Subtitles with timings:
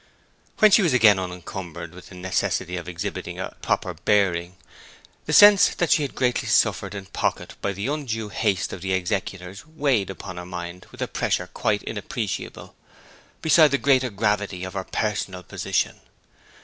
[0.57, 4.55] When she was again unencumbered with the necessity of exhibiting a proper bearing,
[5.27, 8.93] the sense that she had greatly suffered in pocket by the undue haste of the
[8.93, 12.73] executors weighed upon her mind with a pressure quite inappreciable
[13.43, 15.99] beside the greater gravity of her personal position.